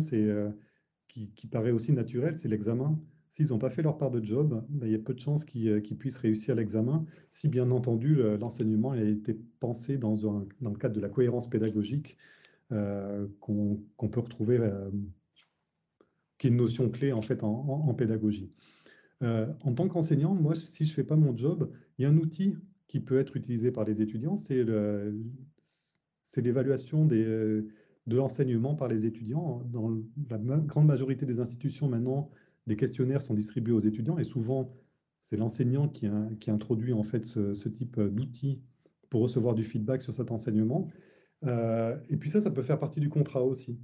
qui, 1.08 1.32
qui, 1.32 1.46
paraît 1.46 1.70
aussi 1.70 1.92
naturelle, 1.92 2.38
c'est 2.38 2.48
l'examen. 2.48 3.00
S'ils 3.30 3.48
n'ont 3.48 3.58
pas 3.58 3.70
fait 3.70 3.82
leur 3.82 3.96
part 3.96 4.10
de 4.10 4.22
job, 4.22 4.64
ben, 4.68 4.86
il 4.86 4.92
y 4.92 4.96
a 4.96 4.98
peu 4.98 5.14
de 5.14 5.20
chances 5.20 5.44
qu'ils 5.44 5.96
puissent 5.98 6.18
réussir 6.18 6.54
l'examen, 6.54 7.04
si 7.30 7.48
bien 7.48 7.70
entendu 7.70 8.16
l'enseignement 8.38 8.90
a 8.90 9.00
été 9.00 9.38
pensé 9.60 9.96
dans, 9.96 10.16
dans, 10.16 10.70
le 10.70 10.76
cadre 10.76 10.94
de 10.94 11.00
la 11.00 11.08
cohérence 11.08 11.48
pédagogique 11.48 12.18
euh, 12.72 13.26
qu'on 13.40 14.08
peut 14.10 14.20
retrouver, 14.20 14.58
euh, 14.58 14.90
qui 16.40 16.46
est 16.46 16.50
une 16.50 16.56
notion 16.56 16.88
clé 16.88 17.12
en 17.12 17.20
fait 17.20 17.44
en, 17.44 17.94
pédagogie. 17.94 18.50
Euh, 19.22 19.52
en 19.62 19.74
tant 19.74 19.86
qu'enseignant, 19.88 20.34
moi, 20.34 20.54
si 20.54 20.86
je 20.86 20.90
ne 20.90 20.94
fais 20.94 21.04
pas 21.04 21.14
mon 21.14 21.36
job, 21.36 21.70
il 21.98 22.02
y 22.02 22.06
a 22.06 22.08
un 22.08 22.16
outil 22.16 22.56
qui 22.88 22.98
peut 22.98 23.18
être 23.18 23.36
utilisé 23.36 23.70
par 23.70 23.84
les 23.84 24.00
étudiants, 24.00 24.36
c'est 24.36 24.64
l'évaluation 26.38 27.04
de 27.04 27.66
l'enseignement 28.06 28.74
par 28.74 28.88
les 28.88 29.04
étudiants. 29.04 29.62
Dans 29.66 30.02
la 30.30 30.58
grande 30.60 30.86
majorité 30.86 31.26
des 31.26 31.40
institutions 31.40 31.88
maintenant, 31.88 32.30
des 32.66 32.74
questionnaires 32.74 33.20
sont 33.20 33.34
distribués 33.34 33.74
aux 33.74 33.80
étudiants 33.80 34.18
et 34.18 34.24
souvent, 34.24 34.74
c'est 35.20 35.36
l'enseignant 35.36 35.88
qui, 35.88 36.08
qui, 36.40 36.50
introduit 36.50 36.94
en 36.94 37.02
fait 37.02 37.22
ce, 37.24 37.68
type 37.68 38.00
d'outil 38.00 38.62
pour 39.10 39.20
recevoir 39.20 39.54
du 39.54 39.64
feedback 39.64 40.00
sur 40.00 40.14
cet 40.14 40.30
enseignement. 40.30 40.88
Euh, 41.44 41.98
et 42.08 42.16
puis 42.16 42.30
ça, 42.30 42.40
ça 42.40 42.50
peut 42.50 42.62
faire 42.62 42.78
partie 42.78 43.00
du 43.00 43.10
contrat 43.10 43.42
aussi. 43.42 43.78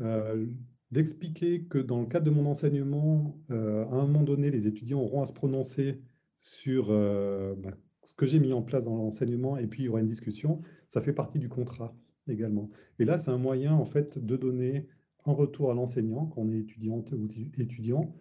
Euh, 0.00 0.46
d'expliquer 0.90 1.64
que 1.64 1.78
dans 1.78 2.00
le 2.00 2.06
cadre 2.06 2.26
de 2.26 2.30
mon 2.30 2.46
enseignement, 2.46 3.38
euh, 3.50 3.84
à 3.86 3.94
un 3.94 4.06
moment 4.06 4.22
donné, 4.22 4.50
les 4.50 4.66
étudiants 4.66 5.00
auront 5.00 5.22
à 5.22 5.26
se 5.26 5.32
prononcer 5.32 6.00
sur 6.38 6.88
bah, 6.88 7.76
ce 8.04 8.14
que 8.14 8.26
j'ai 8.26 8.38
mis 8.38 8.52
en 8.52 8.62
place 8.62 8.84
dans 8.84 8.96
l'enseignement 8.96 9.56
et 9.56 9.66
puis 9.66 9.82
il 9.82 9.86
y 9.86 9.88
aura 9.88 10.00
une 10.00 10.06
discussion, 10.06 10.60
ça 10.86 11.00
fait 11.00 11.12
partie 11.12 11.38
du 11.38 11.48
contrat 11.48 11.94
également. 12.28 12.70
Et 12.98 13.04
là, 13.04 13.18
c'est 13.18 13.30
un 13.30 13.38
moyen 13.38 13.74
en 13.74 13.84
fait 13.84 14.18
de 14.18 14.36
donner 14.36 14.86
en 15.24 15.34
retour 15.34 15.70
à 15.70 15.74
l'enseignant, 15.74 16.26
quand 16.26 16.42
on 16.42 16.48
est 16.48 16.58
étudiante 16.58 17.12
ou 17.12 17.26
étudiant, 17.58 18.14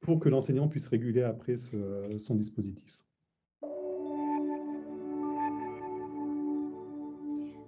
pour 0.00 0.18
que 0.18 0.28
l'enseignant 0.28 0.68
puisse 0.68 0.88
réguler 0.88 1.22
après 1.22 1.54
son 1.56 2.34
dispositif. 2.34 3.04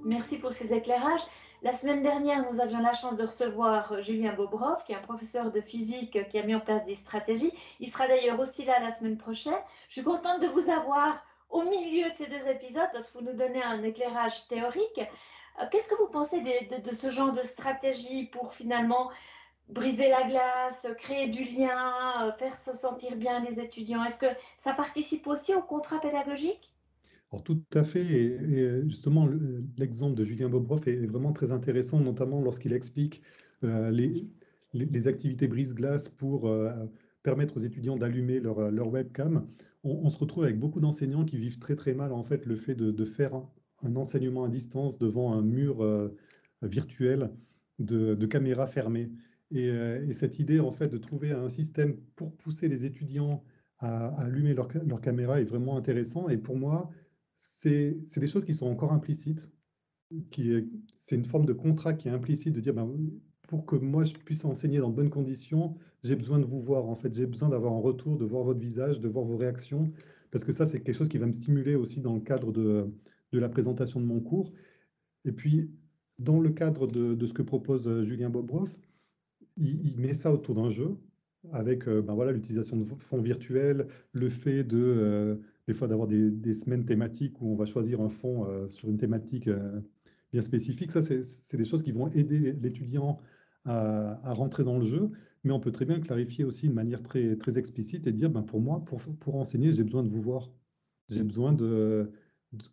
Merci 0.05 0.39
pour 0.39 0.53
ces 0.53 0.73
éclairages. 0.73 1.23
La 1.67 1.73
semaine 1.73 2.05
dernière, 2.05 2.49
nous 2.49 2.61
avions 2.61 2.79
la 2.79 2.93
chance 2.93 3.17
de 3.17 3.25
recevoir 3.25 4.01
Julien 4.01 4.33
Bobrov, 4.35 4.85
qui 4.85 4.93
est 4.93 4.95
un 4.95 5.01
professeur 5.01 5.51
de 5.51 5.61
physique 5.61 6.17
qui 6.29 6.39
a 6.39 6.45
mis 6.45 6.55
en 6.55 6.61
place 6.61 6.85
des 6.85 6.95
stratégies. 6.95 7.53
Il 7.81 7.89
sera 7.89 8.07
d'ailleurs 8.07 8.39
aussi 8.39 8.65
là 8.65 8.79
la 8.79 8.93
semaine 8.93 9.17
prochaine. 9.17 9.59
Je 9.89 9.95
suis 9.95 10.05
contente 10.05 10.41
de 10.41 10.47
vous 10.47 10.71
avoir 10.71 11.21
au 11.51 11.63
milieu 11.63 12.09
de 12.09 12.15
ces 12.15 12.29
deux 12.29 12.47
épisodes 12.47 12.87
parce 12.93 13.11
que 13.11 13.19
vous 13.19 13.25
nous 13.25 13.33
donnez 13.33 13.61
un 13.65 13.83
éclairage 13.83 14.47
théorique. 14.47 15.01
Euh, 15.61 15.65
qu'est-ce 15.73 15.89
que 15.89 15.97
vous 15.97 16.07
pensez 16.07 16.41
de, 16.41 16.95
ce 16.95 17.11
genre 17.11 17.33
de 17.33 17.43
stratégie 17.43 18.27
pour 18.27 18.53
finalement 18.53 19.11
briser 19.69 20.09
la 20.09 20.23
glace, 20.23 20.87
créer 20.99 21.27
du 21.27 21.43
lien, 21.43 22.29
euh, 22.29 22.33
faire 22.35 22.55
se 22.55 22.77
sentir 22.77 23.17
bien 23.17 23.41
les 23.41 23.59
étudiants? 23.59 24.05
Est-ce 24.05 24.19
que 24.19 24.33
ça 24.57 24.73
participe 24.73 25.27
aussi 25.27 25.53
au 25.53 25.63
contrat 25.63 25.99
pédagogique? 25.99 26.71
Tout 27.43 27.63
à 27.75 27.85
fait, 27.85 28.05
et, 28.05 28.83
justement 28.87 29.29
l'exemple 29.77 30.15
de 30.15 30.25
Julien 30.25 30.49
Bobrov 30.49 30.81
est 30.87 31.07
vraiment 31.07 31.33
très 31.33 31.53
intéressant, 31.53 32.01
notamment 32.01 32.43
lorsqu'il 32.43 32.73
explique 32.73 33.23
euh, 33.65 33.91
les, 33.91 35.09
activités 35.09 35.49
brise-glace 35.49 36.09
pour 36.09 36.51
permettre 37.23 37.57
aux 37.57 37.61
étudiants 37.61 37.97
d'allumer 37.97 38.41
leur, 38.41 38.89
webcam. 38.89 39.49
On, 39.85 40.11
se 40.11 40.19
retrouve 40.19 40.45
avec 40.45 40.59
beaucoup 40.59 40.81
d'enseignants 40.81 41.25
qui 41.25 41.39
vivent 41.39 41.59
très 41.59 41.77
très 41.77 41.95
mal 41.95 42.13
en 42.13 42.23
fait 42.23 42.45
le 42.47 42.57
fait 42.57 42.75
de, 42.75 42.91
de 42.91 43.05
faire 43.05 43.41
un 43.83 43.97
enseignement 43.97 44.45
à 44.45 44.49
distance 44.49 44.99
devant 44.99 45.33
un 45.33 45.43
mur 45.43 45.83
euh, 45.83 46.17
virtuel 46.63 47.31
de, 47.79 48.27
caméras 48.27 48.67
fermées. 48.67 49.11
Euh, 49.55 50.05
et, 50.07 50.13
cette 50.13 50.39
idée, 50.39 50.61
en 50.61 50.73
fait, 50.73 50.89
de 50.89 50.99
trouver 50.99 51.33
un 51.33 51.49
système 51.49 51.97
pour 52.17 52.35
pousser 52.37 52.69
les 52.69 52.85
étudiants 52.85 53.45
à, 53.79 54.07
allumer 54.23 54.55
leur, 54.55 54.69
leur, 54.87 55.01
caméra 55.01 55.41
est 55.41 55.45
vraiment 55.45 55.77
intéressant. 55.77 56.29
Et 56.29 56.39
pour 56.39 56.57
moi, 56.57 56.91
c'est 57.37 58.19
des 58.19 58.27
choses 58.27 58.45
qui 58.45 58.55
sont 58.55 58.67
encore 58.67 58.93
implicites. 58.93 59.51
C'est 60.33 61.17
une 61.17 61.25
forme 61.25 61.47
de 61.47 61.53
contrat 61.53 61.95
qui 61.95 62.09
est 62.09 62.11
implicite 62.11 62.53
de 62.55 62.61
dire, 62.61 62.75
ben, 62.75 62.91
pour 63.49 63.67
que 63.67 63.77
moi 63.77 64.05
je 64.05 64.15
puisse 64.15 64.45
enseigner 64.45 64.79
dans 64.79 64.91
de 64.91 64.97
bonnes 64.97 65.11
conditions, 65.11 65.75
j'ai 66.03 66.17
besoin 66.17 66.39
de 66.39 66.45
vous 66.45 66.61
voir. 66.61 66.87
En 66.87 66.97
fait, 66.97 67.15
j'ai 67.15 67.27
besoin 67.27 67.49
d'avoir 67.49 67.73
un 67.73 67.81
retour, 67.81 68.19
de 68.19 68.25
voir 68.25 68.45
votre 68.45 68.61
visage, 68.61 69.01
de 69.01 69.09
voir 69.09 69.25
vos 69.25 69.37
réactions, 69.37 69.93
parce 70.31 70.45
que 70.45 70.53
ça, 70.53 70.67
c'est 70.67 70.81
quelque 70.81 70.97
chose 70.97 71.09
qui 71.09 71.19
va 71.19 71.27
me 71.27 71.33
stimuler 71.33 71.75
aussi 71.77 72.01
dans 72.01 72.15
le 72.15 72.21
cadre 72.21 72.53
de, 72.53 72.93
de 73.33 73.39
la 73.39 73.49
présentation 73.49 74.01
de 74.01 74.07
mon 74.07 74.21
cours. 74.21 74.53
Et 75.25 75.33
puis, 75.33 75.71
dans 76.19 76.41
le 76.41 76.51
cadre 76.51 76.87
de, 76.87 77.27
ce 77.27 77.35
que 77.35 77.43
propose 77.43 77.89
euh, 77.89 78.03
Julien 78.03 78.31
Bobrov, 78.31 78.71
il, 79.57 79.99
met 79.99 80.15
ça 80.15 80.33
autour 80.33 80.55
d'un 80.55 80.69
jeu 80.71 80.97
avec 81.53 81.89
euh, 81.89 82.03
ben 82.03 82.15
voilà 82.15 82.33
l'utilisation 82.33 82.77
de 82.77 82.85
fonds 82.85 83.23
virtuels, 83.23 83.87
le 84.13 84.29
fait 84.29 84.65
de 84.65 84.79
euh, 84.79 85.37
des 85.67 85.75
fois 85.75 85.89
d'avoir 85.89 86.09
des, 86.09 86.55
semaines 86.55 86.85
thématiques 86.85 87.41
où 87.41 87.53
on 87.53 87.57
va 87.57 87.65
choisir 87.65 88.01
un 88.01 88.09
fonds 88.09 88.47
sur 88.69 88.89
une 88.89 88.99
thématique 88.99 89.49
bien 90.33 90.43
spécifique. 90.43 90.93
Ça, 90.93 91.03
c'est 91.03 91.57
des 91.57 91.65
choses 91.65 91.83
qui 91.83 91.93
vont 91.93 92.09
aider 92.09 92.53
l'étudiant 92.53 93.19
à, 93.65 94.33
rentrer 94.33 94.65
dans 94.65 94.79
le 94.79 94.85
jeu, 94.85 95.11
mais 95.45 95.53
on 95.53 95.61
peut 95.61 95.73
très 95.73 95.85
bien 95.85 96.01
clarifier 96.01 96.45
aussi 96.45 96.69
de 96.69 96.75
manière 96.75 97.03
très, 97.03 97.37
explicite 97.57 98.07
et 98.07 98.13
dire, 98.13 98.31
ben 98.31 98.43
pour 98.43 98.61
moi, 98.61 98.85
pour, 98.85 99.03
pour 99.19 99.37
enseigner, 99.37 99.73
j'ai 99.73 99.85
besoin 99.85 100.03
de 100.03 100.09
vous 100.09 100.23
voir. 100.23 100.51
J'ai 101.09 101.23
besoin 101.23 101.53
de, 101.53 102.11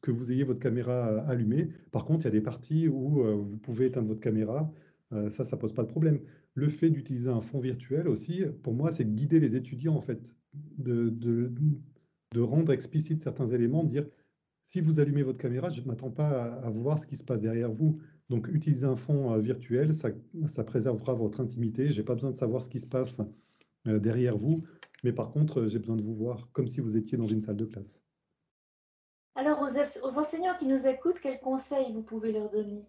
que 0.01 0.11
vous 0.11 0.31
ayez 0.31 0.43
votre 0.43 0.59
caméra 0.59 1.09
euh, 1.09 1.25
allumée. 1.27 1.69
Par 1.91 2.05
contre, 2.05 2.21
il 2.21 2.25
y 2.25 2.27
a 2.27 2.31
des 2.31 2.41
parties 2.41 2.87
où 2.87 3.23
euh, 3.23 3.35
vous 3.35 3.57
pouvez 3.57 3.87
éteindre 3.87 4.07
votre 4.07 4.21
caméra. 4.21 4.71
Euh, 5.11 5.29
ça, 5.29 5.43
ça 5.43 5.57
pose 5.57 5.73
pas 5.73 5.83
de 5.83 5.87
problème. 5.87 6.19
Le 6.55 6.67
fait 6.67 6.89
d'utiliser 6.89 7.29
un 7.29 7.41
fond 7.41 7.59
virtuel 7.59 8.07
aussi, 8.07 8.43
pour 8.63 8.73
moi, 8.73 8.91
c'est 8.91 9.05
de 9.05 9.11
guider 9.11 9.39
les 9.39 9.55
étudiants, 9.55 9.95
en 9.95 10.01
fait, 10.01 10.35
de, 10.77 11.51
de, 12.33 12.41
rendre 12.41 12.71
explicite 12.71 13.21
certains 13.21 13.47
éléments, 13.47 13.83
de 13.83 13.89
dire, 13.89 14.05
si 14.63 14.81
vous 14.81 14.99
allumez 14.99 15.23
votre 15.23 15.39
caméra, 15.39 15.69
je 15.69 15.81
ne 15.81 15.87
m'attends 15.87 16.11
pas 16.11 16.29
à, 16.29 16.69
voir 16.69 16.99
ce 16.99 17.07
qui 17.07 17.15
se 17.15 17.23
passe 17.23 17.39
derrière 17.39 17.71
vous. 17.71 17.99
Donc, 18.29 18.47
utiliser 18.47 18.85
un 18.85 18.95
fond 18.95 19.37
virtuel, 19.37 19.93
ça, 19.93 20.09
ça, 20.45 20.63
préservera 20.63 21.13
votre 21.13 21.41
intimité. 21.41 21.89
Je 21.89 21.99
n'ai 21.99 22.05
pas 22.05 22.15
besoin 22.15 22.31
de 22.31 22.37
savoir 22.37 22.63
ce 22.63 22.69
qui 22.69 22.79
se 22.79 22.87
passe 22.87 23.21
derrière 23.85 24.37
vous. 24.37 24.63
Mais 25.03 25.11
par 25.11 25.31
contre, 25.31 25.67
j'ai 25.67 25.79
besoin 25.79 25.97
de 25.97 26.01
vous 26.01 26.15
voir 26.15 26.49
comme 26.53 26.67
si 26.67 26.79
vous 26.79 26.95
étiez 26.95 27.17
dans 27.17 27.27
une 27.27 27.41
salle 27.41 27.57
de 27.57 27.65
classe. 27.65 28.01
Alors, 29.35 29.61
aux, 29.61 30.19
enseignants 30.19 30.55
qui 30.59 30.65
nous 30.65 30.87
écoutent, 30.87 31.19
quels 31.19 31.39
conseils 31.39 31.91
vous 31.91 32.03
pouvez 32.03 32.31
leur 32.31 32.49
donner? 32.51 32.85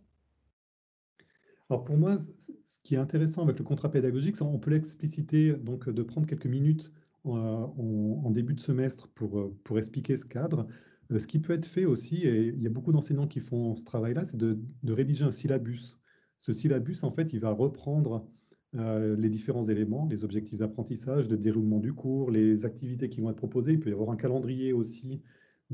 Alors, 1.71 1.85
pour 1.85 1.97
moi, 1.97 2.17
ce 2.19 2.79
qui 2.83 2.95
est 2.95 2.99
intéressant 2.99 3.43
avec 3.43 3.59
le 3.59 3.65
contrat 3.65 3.91
pédagogique, 3.91 4.37
c'est 4.37 4.45
qu'on 4.45 4.59
peut 4.59 4.71
l'expliciter, 4.71 5.55
donc 5.55 5.89
de 5.89 6.03
prendre 6.03 6.27
quelques 6.27 6.47
minutes 6.47 6.93
en, 7.25 8.31
début 8.31 8.55
de 8.55 8.61
semestre 8.61 9.09
pour, 9.09 9.53
pour 9.63 9.79
expliquer 9.79 10.17
ce 10.17 10.25
cadre. 10.25 10.67
Euh, 11.13 11.19
ce 11.19 11.27
qui 11.27 11.39
peut 11.39 11.53
être 11.53 11.67
fait 11.67 11.85
aussi, 11.85 12.25
et 12.27 12.49
il 12.49 12.63
y 12.63 12.67
a 12.67 12.71
beaucoup 12.71 12.93
d'enseignants 12.93 13.27
qui 13.27 13.41
font 13.41 13.75
ce 13.75 13.85
travail-là, 13.85 14.25
c'est 14.25 14.37
de, 14.37 14.59
rédiger 14.87 15.25
un 15.25 15.31
syllabus. 15.31 15.99
Ce 16.39 16.53
syllabus, 16.53 17.03
en 17.03 17.11
fait, 17.11 17.33
il 17.33 17.41
va 17.41 17.53
reprendre 17.53 18.29
euh, 18.75 19.17
les 19.17 19.31
différents 19.31 19.65
éléments, 19.69 20.07
les 20.11 20.25
objectifs 20.25 20.59
d'apprentissage, 20.59 21.29
de 21.29 21.37
déroulement 21.37 21.81
du 21.81 21.93
cours, 21.93 22.31
les 22.31 22.65
activités 22.65 23.09
qui 23.09 23.21
vont 23.21 23.31
être 23.31 23.37
proposées. 23.37 23.73
Il 23.73 23.81
peut 23.81 23.91
y 23.91 23.93
avoir 23.93 24.11
un 24.11 24.17
calendrier 24.17 24.73
aussi 24.73 25.23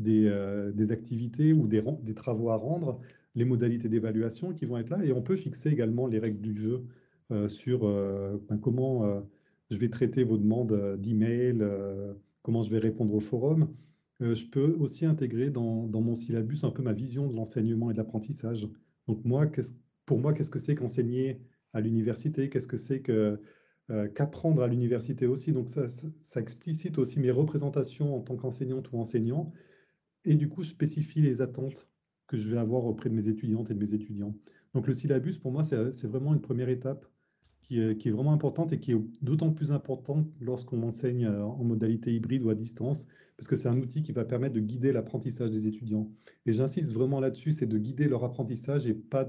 euh, 0.09 0.73
des, 0.73 0.93
activités 0.93 1.53
ou 1.53 1.67
des, 1.67 1.83
des, 2.03 2.15
travaux 2.15 2.51
à 2.51 2.57
rendre, 2.57 3.01
les 3.35 3.45
modalités 3.45 3.89
d'évaluation 3.89 4.53
qui 4.55 4.65
vont 4.65 4.79
être 4.79 4.91
là. 4.91 5.05
Et 5.05 5.13
on 5.13 5.23
peut 5.23 5.37
fixer 5.37 5.71
également 5.71 6.07
les 6.07 6.19
règles 6.19 6.41
du 6.41 6.55
jeu 6.55 6.85
euh, 7.33 7.49
sur 7.49 7.85
euh, 7.85 8.39
ben, 8.49 8.59
comment 8.59 9.23
je 9.71 9.77
vais 9.77 9.89
traiter 9.89 10.25
vos 10.25 10.39
demandes 10.39 10.99
d'email, 10.99 11.65
comment 12.43 12.63
je 12.63 12.71
vais 12.71 12.79
répondre 12.79 13.15
au 13.15 13.21
forum. 13.21 13.75
je 14.21 14.45
peux 14.47 14.77
aussi 14.79 15.07
intégrer 15.07 15.51
dans, 15.51 15.89
mon 15.89 16.15
syllabus 16.15 16.65
un 16.65 16.71
peu 16.71 16.83
ma 16.83 16.93
vision 16.93 17.29
de 17.29 17.35
l'enseignement 17.35 17.91
et 17.91 17.93
de 17.93 17.99
l'apprentissage. 17.99 18.69
Donc 19.07 19.25
moi, 19.25 19.47
pour 20.07 20.19
moi, 20.19 20.35
qu'est-ce 20.35 20.51
que 20.51 20.59
c'est 20.59 20.75
qu'enseigner 20.75 21.41
à 21.73 21.81
l'université? 21.81 22.49
Qu'est-ce 22.49 22.69
que 22.69 22.77
c'est 22.77 23.03
qu'apprendre 24.15 24.63
à 24.63 24.69
l'université 24.69 25.27
aussi? 25.27 25.53
Donc 25.53 25.69
ça, 25.69 25.89
ça, 25.89 26.41
explicite 26.41 26.99
aussi 26.99 27.21
mes 27.21 27.31
représentations 27.31 28.17
en 28.17 28.21
tant 28.21 28.37
qu'enseignante 28.37 28.91
ou 28.93 28.99
enseignant 28.99 29.53
et 30.25 30.35
du 30.35 30.49
coup, 30.49 30.63
je 30.63 30.71
spécifie 30.71 31.23
les 31.23 31.41
attentes 31.41 31.89
que 32.27 32.37
je 32.37 32.51
vais 32.51 32.59
avoir 32.59 32.85
auprès 32.85 33.09
de 33.09 33.15
mes 33.15 33.29
étudiantes 33.29 33.71
et 33.71 33.75
de 33.75 33.79
mes 33.79 33.95
étudiants. 33.95 34.35
Donc 34.75 34.87
le 34.87 34.95
syllabus, 34.95 35.39
pour 35.39 35.51
moi, 35.51 35.65
c'est 35.65 36.07
vraiment 36.07 36.35
une 36.35 36.41
première 36.41 36.69
étape 36.69 37.07
qui 37.63 37.81
est, 37.81 37.97
qui 37.97 38.09
est, 38.09 38.13
vraiment 38.13 38.33
importante 38.33 38.73
et 38.73 38.81
qui 38.81 38.93
est 38.93 39.01
d'autant 39.23 39.53
plus 39.53 39.73
importante 39.73 40.27
lorsqu'on 40.41 40.83
enseigne 40.83 41.27
euh, 41.27 41.45
en 41.45 41.65
modalité 41.65 42.15
hybride 42.15 42.43
ou 42.43 42.51
à 42.51 42.55
distance, 42.55 43.07
parce 43.37 43.49
que 43.49 43.57
c'est 43.57 43.69
un 43.69 43.79
outil 43.79 44.03
qui 44.03 44.13
va 44.13 44.25
permettre 44.25 44.55
de 44.55 44.61
guider 44.61 44.93
l'apprentissage 44.93 45.51
des 45.51 45.67
étudiants. 45.67 46.11
Et 46.47 46.53
j'insiste 46.53 46.93
vraiment 46.93 47.21
là-dessus, 47.21 47.53
c'est 47.53 47.67
de 47.67 47.79
guider 47.79 48.09
leur 48.09 48.25
apprentissage 48.25 48.87
et 48.87 48.95
pas 48.95 49.27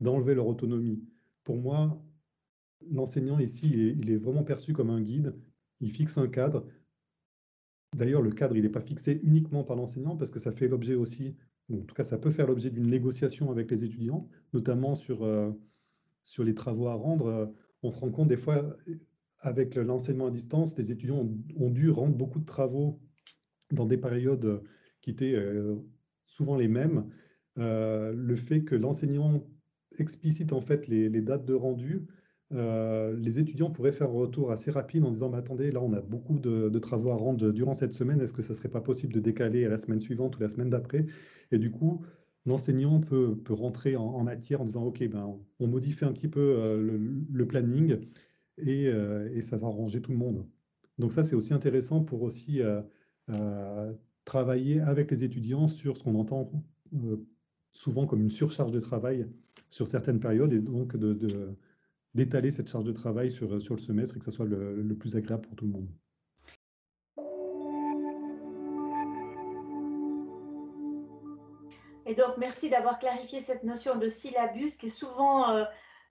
d'enlever 0.00 0.34
leur 0.34 0.46
autonomie. 0.46 1.02
Pour 1.44 1.56
moi, 1.56 2.02
l'enseignant 2.90 3.38
ici, 3.38 3.68
il 3.98 4.10
est 4.10 4.16
vraiment 4.16 4.44
perçu 4.44 4.72
comme 4.72 4.90
un 4.90 5.00
guide. 5.00 5.34
Il 5.80 5.90
fixe 5.90 6.18
un 6.18 6.28
cadre, 6.28 6.66
D'ailleurs, 7.96 8.22
le 8.22 8.30
cadre, 8.30 8.56
il 8.56 8.62
n'est 8.62 8.68
pas 8.68 8.80
fixé 8.80 9.20
uniquement 9.24 9.64
par 9.64 9.76
l'enseignant 9.76 10.16
parce 10.16 10.30
que 10.30 10.38
ça 10.38 10.52
fait 10.52 10.68
l'objet 10.68 10.94
aussi, 10.94 11.36
en 11.72 11.78
tout 11.78 11.94
cas, 11.94 12.04
ça 12.04 12.18
peut 12.18 12.30
faire 12.30 12.46
l'objet 12.46 12.70
d'une 12.70 12.86
négociation 12.88 13.50
avec 13.50 13.70
les 13.70 13.84
étudiants, 13.84 14.28
notamment 14.52 14.94
sur, 14.94 15.22
euh, 15.24 15.50
sur 16.22 16.44
les 16.44 16.54
travaux 16.54 16.88
à 16.88 16.94
rendre. 16.94 17.26
Euh, 17.26 17.46
on 17.82 17.90
se 17.90 17.98
rend 17.98 18.10
compte 18.10 18.28
des 18.28 18.36
fois, 18.36 18.76
avec 19.40 19.76
l'enseignement 19.76 20.26
à 20.26 20.30
distance, 20.30 20.76
les 20.76 20.90
étudiants 20.90 21.28
ont, 21.56 21.70
dû 21.70 21.90
rendre 21.90 22.16
beaucoup 22.16 22.40
de 22.40 22.44
travaux 22.44 23.00
dans 23.70 23.86
des 23.86 23.98
périodes 23.98 24.62
qui 25.00 25.10
étaient 25.10 25.34
euh, 25.34 25.76
souvent 26.22 26.56
les 26.56 26.68
mêmes. 26.68 27.06
le 27.56 28.34
fait 28.36 28.64
que 28.64 28.74
l'enseignant 28.74 29.44
explicite 29.98 30.52
en 30.52 30.60
fait 30.60 30.86
les, 30.88 31.08
dates 31.22 31.44
de 31.44 31.54
rendu 31.54 32.06
euh, 32.52 33.14
les 33.18 33.38
étudiants 33.38 33.70
pourraient 33.70 33.92
faire 33.92 34.08
un 34.08 34.12
retour 34.12 34.50
assez 34.50 34.70
rapide 34.70 35.04
en 35.04 35.10
disant, 35.10 35.28
mais 35.28 35.36
attendez, 35.36 35.70
là, 35.70 35.82
on 35.82 35.92
a 35.92 36.00
beaucoup 36.00 36.38
de, 36.38 36.78
travaux 36.78 37.10
à 37.10 37.16
rendre 37.16 37.50
durant 37.50 37.74
cette 37.74 37.92
semaine, 37.92 38.20
est-ce 38.20 38.32
que 38.32 38.42
ça 38.42 38.54
ne 38.54 38.58
serait 38.58 38.70
pas 38.70 38.80
possible 38.80 39.12
de 39.12 39.20
décaler 39.20 39.64
à 39.64 39.68
la 39.68 39.78
semaine 39.78 40.00
suivante 40.00 40.36
ou 40.36 40.40
la 40.40 40.48
semaine 40.48 40.70
d'après? 40.70 41.06
Et 41.50 41.58
du 41.58 41.70
coup, 41.70 42.04
l'enseignant 42.48 43.00
peut, 43.00 43.36
rentrer 43.50 43.96
en, 43.96 44.22
matière 44.24 44.60
en 44.60 44.64
disant, 44.64 44.84
OK, 44.84 45.06
ben, 45.08 45.38
on 45.60 45.66
modifie 45.66 46.04
un 46.04 46.12
petit 46.12 46.28
peu 46.28 46.40
euh, 46.40 46.98
le, 47.30 47.46
planning 47.46 47.98
euh, 48.66 49.28
et, 49.32 49.42
ça 49.42 49.56
va 49.56 49.68
arranger 49.68 50.00
tout 50.00 50.12
le 50.12 50.18
monde. 50.18 50.46
Donc 50.98 51.12
ça, 51.12 51.22
c'est 51.22 51.36
aussi 51.36 51.54
intéressant 51.54 52.02
pour 52.02 52.22
aussi 52.22 52.60
travailler 54.24 54.80
avec 54.80 55.10
les 55.10 55.24
étudiants 55.24 55.68
sur 55.68 55.96
ce 55.96 56.02
qu'on 56.02 56.16
entend 56.16 56.50
souvent 57.72 58.06
comme 58.06 58.20
une 58.20 58.30
surcharge 58.30 58.72
de 58.72 58.80
travail 58.80 59.26
sur 59.70 59.86
certaines 59.86 60.20
périodes 60.20 60.52
et 60.52 60.60
donc 60.60 60.96
d'étaler 62.14 62.50
cette 62.50 62.68
charge 62.68 62.84
de 62.84 62.92
travail 62.92 63.30
sur, 63.30 63.60
sur 63.60 63.76
le 63.76 63.80
semestre 63.80 64.16
et 64.16 64.18
que 64.18 64.24
ça 64.24 64.30
soit 64.30 64.46
le, 64.46 64.94
plus 64.94 65.14
agréable 65.16 65.42
pour 65.42 65.54
tout 65.56 65.66
le 65.66 65.72
monde. 65.72 65.88
Et 72.08 72.14
donc, 72.14 72.38
merci 72.38 72.70
d'avoir 72.70 72.98
clarifié 72.98 73.40
cette 73.40 73.64
notion 73.64 73.98
de 73.98 74.08
syllabus 74.08 74.78
qui 74.78 74.86
est 74.86 74.88
souvent 74.88 75.50
euh, 75.50 75.64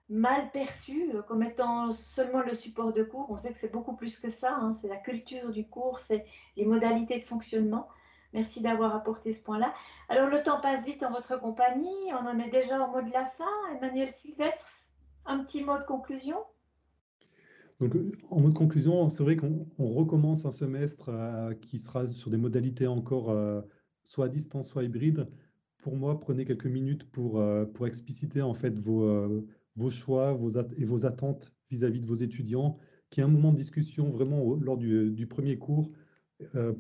mal 0.10 0.52
perçue 0.52 1.10
euh, 1.16 1.24
comme 1.24 1.42
étant 1.42 1.92
seulement 1.92 2.42
le 2.42 2.54
support 2.54 2.94
de 2.94 3.02
cours. 3.02 3.26
On 3.32 3.38
sait 3.38 3.52
que 3.52 3.58
c'est 3.58 3.72
beaucoup 3.72 3.96
plus 3.96 4.20
que 4.20 4.30
ça. 4.30 4.56
Hein. 4.56 4.74
c'est 4.74 4.90
la 4.90 4.98
culture 4.98 5.50
du 5.52 5.66
cours, 5.66 5.98
c'est 5.98 6.24
les 6.56 6.66
modalités 6.66 7.18
de 7.18 7.26
fonctionnement. 7.26 7.88
Merci 8.32 8.62
d'avoir 8.62 8.96
apporté 8.96 9.34
ce 9.34 9.44
point-là. 9.44 9.74
Alors, 10.08 10.30
le 10.30 10.44
temps 10.44 10.62
passe 10.62 10.86
vite 10.86 11.02
en 11.02 11.10
votre 11.10 11.40
compagnie. 11.40 12.14
On 12.14 12.28
en 12.28 12.38
est 12.38 12.52
déjà 12.52 12.80
au 12.80 12.92
mot 12.92 13.02
de 13.02 13.12
la 13.12 13.26
fin. 13.26 13.46
Emmanuel 13.76 14.14
Sylvestre, 14.14 14.92
un 15.26 15.40
petit 15.40 15.64
mot 15.64 15.80
de 15.80 15.84
conclusion? 15.86 16.38
Donc, 17.80 17.94
en 18.30 18.40
mode 18.40 18.54
conclusion, 18.54 19.10
c'est 19.10 19.24
vrai 19.24 19.36
qu'on 19.36 19.66
recommence 19.80 20.46
un 20.46 20.52
semestre 20.52 21.10
euh, 21.10 21.56
qui 21.56 21.80
sera 21.80 22.06
sur 22.06 22.30
des 22.30 22.38
modalités 22.38 22.86
encore 22.86 23.36
soit 24.04 24.26
à 24.26 24.30
distance, 24.30 24.70
soit 24.70 24.84
hybride. 24.84 25.28
Pour 25.78 25.96
moi, 25.96 26.20
prenez 26.20 26.46
quelques 26.46 26.68
minutes 26.68 27.10
pour, 27.12 27.40
euh, 27.40 27.66
pour 27.66 27.88
expliciter 27.88 28.42
en 28.42 28.54
fait 28.54 28.80
vos, 28.80 29.44
vos 29.76 29.90
choix 29.90 30.34
vos 30.34 30.58
et 30.58 30.86
vos 30.86 31.06
attentes 31.06 31.54
vis-à-vis 31.70 32.02
de 32.02 32.08
vos 32.08 32.16
étudiants, 32.16 32.78
qui 33.10 33.22
est 33.22 33.24
un 33.24 33.28
moment 33.28 33.52
de 33.52 33.58
discussion 33.58 34.10
vraiment 34.10 34.56
lors 34.56 34.78
du, 34.78 35.28
premier 35.28 35.58
cours 35.58 35.92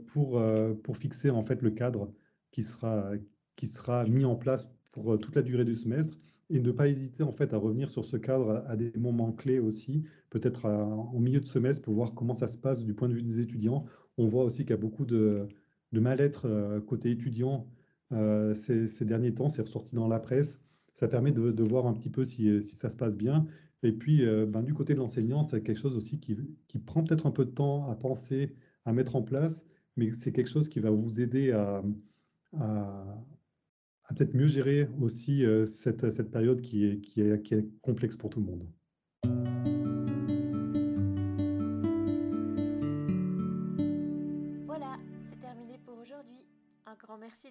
pour, 0.08 0.42
pour 0.84 0.98
fixer 0.98 1.30
en 1.30 1.42
fait 1.42 1.62
le 1.62 1.72
cadre 1.72 2.12
qui 2.52 2.64
sera, 2.64 3.12
qui 3.56 3.68
sera 3.68 4.06
mis 4.06 4.26
en 4.26 4.36
place 4.36 4.72
pour 4.92 5.20
toute 5.20 5.36
la 5.36 5.42
durée 5.42 5.66
du 5.66 5.76
semestre 5.76 6.18
et 6.50 6.60
ne 6.60 6.72
pas 6.72 6.88
hésiter 6.88 7.24
en 7.24 7.32
fait 7.32 7.54
à 7.54 7.58
revenir 7.58 7.90
sur 7.90 8.06
ce 8.06 8.18
cadre 8.18 8.64
à, 8.66 8.76
des 8.76 8.92
moments 8.98 9.32
clés 9.32 9.60
aussi, 9.60 10.04
peut-être 10.30 10.66
en 10.66 11.20
milieu 11.20 11.40
de 11.40 11.46
semestre 11.46 11.82
pour 11.82 11.94
voir 11.94 12.14
comment 12.14 12.36
ça 12.36 12.48
se 12.48 12.58
passe 12.58 12.84
du 12.84 12.94
point 12.94 13.10
de 13.10 13.14
vue 13.14 13.22
des 13.22 13.42
étudiants. 13.42 13.86
On 14.18 14.28
voit 14.28 14.44
aussi 14.44 14.60
qu'il 14.60 14.72
y 14.72 14.74
a 14.74 14.78
beaucoup 14.78 15.06
de, 15.06 15.48
mal-être 15.92 16.46
euh, 16.46 16.80
côté 16.80 17.12
étudiant 17.12 17.68
euh, 18.12 18.54
ces, 18.56 19.06
derniers 19.06 19.34
temps, 19.34 19.50
c'est 19.50 19.62
ressorti 19.62 19.96
dans 19.96 20.08
la 20.08 20.20
presse. 20.20 20.62
Ça 20.94 21.08
permet 21.08 21.32
de, 21.32 21.64
voir 21.64 21.88
un 21.88 21.94
petit 21.94 22.10
peu 22.10 22.26
si, 22.26 22.62
ça 22.64 22.90
se 22.90 22.96
passe 22.96 23.18
bien. 23.18 23.46
Et 23.84 23.92
puis, 23.92 24.26
euh, 24.26 24.46
ben, 24.46 24.64
du 24.64 24.74
côté 24.74 24.94
de 24.94 25.00
l'enseignant, 25.00 25.44
c'est 25.44 25.62
quelque 25.62 25.78
chose 25.78 25.96
aussi 25.96 26.20
qui, 26.20 26.36
prend 26.80 27.04
peut-être 27.04 27.28
un 27.28 27.32
peu 27.32 27.46
de 27.46 27.52
temps 27.52 27.88
à 27.88 27.96
penser, 27.96 28.56
à 28.86 28.94
mettre 28.94 29.16
en 29.16 29.22
place, 29.22 29.66
mais 29.96 30.12
c'est 30.14 30.32
quelque 30.32 30.50
chose 30.50 30.70
qui 30.70 30.80
va 30.80 30.90
vous 30.90 31.22
aider 31.22 31.52
à, 31.52 31.84
peut-être 34.10 34.34
mieux 34.34 34.48
gérer 34.48 34.88
aussi 35.00 35.46
euh, 35.46 35.66
cette, 35.66 36.32
période 36.32 36.62
qui 36.62 36.86
est 36.86 37.82
complexe 37.82 38.16
pour 38.16 38.30
tout 38.30 38.40
le 38.40 38.46
monde. 38.46 38.68